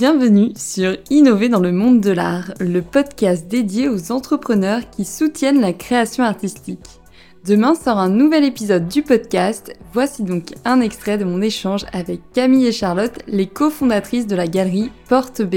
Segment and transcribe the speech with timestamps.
[0.00, 5.60] Bienvenue sur Innover dans le monde de l'art, le podcast dédié aux entrepreneurs qui soutiennent
[5.60, 7.02] la création artistique.
[7.46, 9.76] Demain sort un nouvel épisode du podcast.
[9.92, 14.46] Voici donc un extrait de mon échange avec Camille et Charlotte, les cofondatrices de la
[14.46, 15.56] galerie Porte B.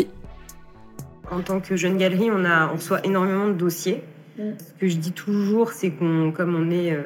[1.32, 4.04] En tant que jeune galerie, on, a, on reçoit énormément de dossiers.
[4.38, 7.04] Ce que je dis toujours, c'est qu'on, comme on est, euh,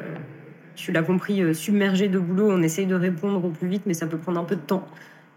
[0.74, 3.94] tu l'as compris, euh, submergé de boulot, on essaye de répondre au plus vite, mais
[3.94, 4.88] ça peut prendre un peu de temps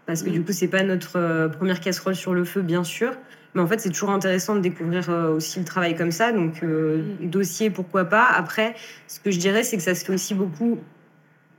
[0.05, 3.13] parce que du coup, c'est pas notre euh, première casserole sur le feu, bien sûr.
[3.53, 6.31] Mais en fait, c'est toujours intéressant de découvrir euh, aussi le travail comme ça.
[6.31, 8.25] Donc, euh, dossier, pourquoi pas.
[8.25, 8.75] Après,
[9.07, 10.79] ce que je dirais, c'est que ça se fait aussi beaucoup,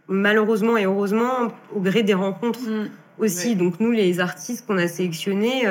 [0.08, 2.88] malheureusement et heureusement, au gré des rencontres mm.
[3.18, 3.56] aussi.
[3.56, 5.66] Donc, nous, les artistes qu'on a sélectionnés,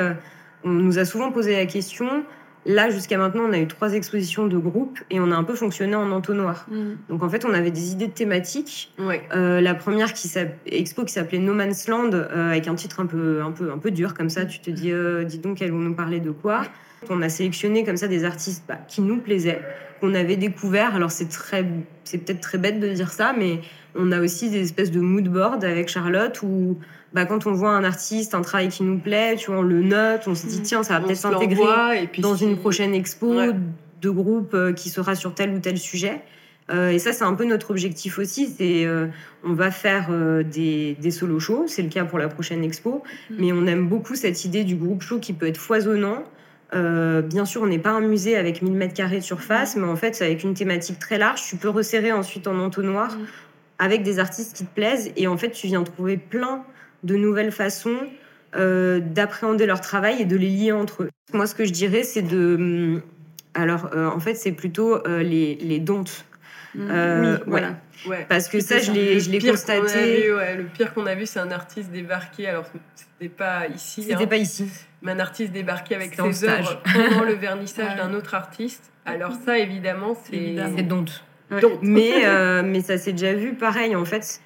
[0.64, 2.24] on nous a souvent posé la question
[2.64, 5.54] Là, jusqu'à maintenant, on a eu trois expositions de groupe et on a un peu
[5.54, 6.66] fonctionné en entonnoir.
[6.70, 6.92] Mm.
[7.08, 8.92] Donc, en fait, on avait des idées de thématiques.
[9.34, 10.30] Euh, la première qui
[10.66, 13.78] expo qui s'appelait No Man's Land, euh, avec un titre un peu, un, peu, un
[13.78, 14.44] peu dur, comme ça.
[14.44, 16.62] Tu te dis, euh, dis donc, elles vont nous parler de quoi?
[17.10, 19.60] On a sélectionné comme ça des artistes bah, qui nous plaisaient,
[20.00, 20.94] qu'on avait découverts.
[20.94, 21.66] Alors, c'est très,
[22.04, 23.60] c'est peut-être très bête de dire ça, mais
[23.96, 26.78] on a aussi des espèces de mood board avec Charlotte où
[27.14, 29.82] bah, quand on voit un artiste, un travail qui nous plaît, tu vois, on le
[29.82, 30.62] note, on se dit, mm.
[30.62, 33.34] tiens, ça va peut-être s'intégrer dans une prochaine expo
[34.00, 36.22] de groupe euh, qui sera sur tel ou tel sujet.
[36.70, 38.48] Euh, et ça, c'est un peu notre objectif aussi.
[38.56, 39.08] C'est, euh,
[39.44, 40.08] on va faire
[40.44, 43.34] des, des solo shows, c'est le cas pour la prochaine expo, mm.
[43.38, 46.24] mais on aime beaucoup cette idée du groupe show qui peut être foisonnant.
[46.72, 49.80] bien sûr, on n'est pas un musée avec 1000 mètres carrés de surface, mm.
[49.80, 51.42] mais en fait, avec une thématique très large.
[51.42, 53.18] Tu peux resserrer ensuite en entonnoir
[53.78, 56.64] avec des artistes qui te plaisent, et en fait, tu viens trouver plein
[57.02, 57.98] de nouvelles façons
[58.54, 61.10] euh, d'appréhender leur travail et de les lier entre eux.
[61.32, 62.56] Moi, ce que je dirais, c'est de...
[62.56, 63.02] Hum,
[63.54, 66.26] alors, euh, en fait, c'est plutôt euh, les, les dontes.
[66.74, 66.90] Mmh.
[66.90, 67.76] oui, voilà.
[68.06, 68.26] Ouais.
[68.28, 70.28] Parce que ça, je l'ai constaté.
[70.28, 72.46] le pire qu'on a vu, c'est un artiste débarqué.
[72.46, 74.02] Alors, c'était pas ici.
[74.02, 74.68] C'était hein, pas ici.
[75.00, 78.90] Mais un artiste débarqué avec ses œuvres pendant le vernissage d'un autre artiste.
[79.06, 80.56] Alors, ça, évidemment, c'est.
[80.76, 81.24] C'est donte.
[81.82, 83.96] Mais, mais ça s'est déjà vu pareil.
[83.96, 84.40] En fait,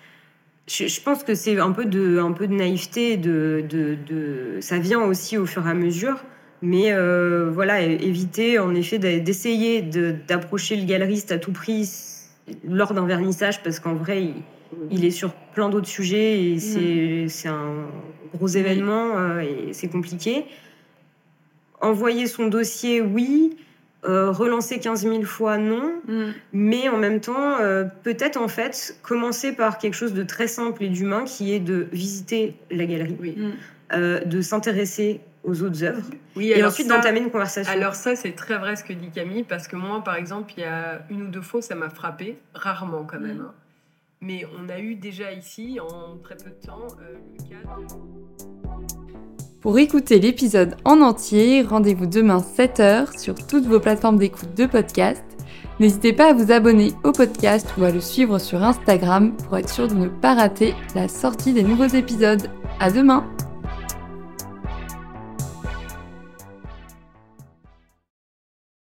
[0.66, 4.78] je, pense que c'est un peu de, un peu de naïveté, de, de, de, ça
[4.78, 6.25] vient aussi au fur et à mesure.
[6.62, 11.88] Mais euh, voilà, éviter en effet d'essayer d'approcher le galeriste à tout prix
[12.66, 14.31] lors d'un vernissage, parce qu'en vrai,
[14.91, 17.28] il, est sur plein d'autres sujets et mm.
[17.28, 17.87] c'est un
[18.34, 20.44] gros événement euh, et c'est compliqué.
[21.81, 23.56] Envoyer son dossier, oui.
[24.05, 25.95] Euh, relancer 15 000 fois, non.
[26.07, 26.25] Mm.
[26.53, 30.84] Mais en même temps, euh, peut-être en fait commencer par quelque chose de très simple
[30.84, 33.53] et d'humain qui est de visiter la galerie, mm.
[33.95, 37.73] euh, de s'intéresser aux autres œuvres oui, et ensuite d'entamer une conversation.
[37.73, 40.61] Alors ça, c'est très vrai ce que dit Camille, parce que moi, par exemple, il
[40.61, 43.39] y a une ou deux fois, ça m'a frappé, rarement quand même.
[43.39, 43.47] Mm.
[43.47, 43.55] Hein.
[44.21, 47.71] Mais on a eu déjà ici, en très peu de temps, le cas
[49.61, 55.25] pour écouter l'épisode en entier, rendez-vous demain 7h sur toutes vos plateformes d'écoute de podcast.
[55.78, 59.69] N'hésitez pas à vous abonner au podcast ou à le suivre sur Instagram pour être
[59.69, 62.49] sûr de ne pas rater la sortie des nouveaux épisodes.
[62.81, 63.36] À demain!